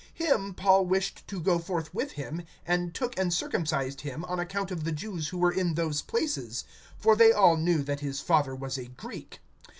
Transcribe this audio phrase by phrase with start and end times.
[0.19, 4.71] (3)Him Paul wished to go forth with him, and took and circumcised him on account
[4.71, 6.63] of the Jews who were in those places;
[6.97, 9.41] for they all knew that his father was a Greek.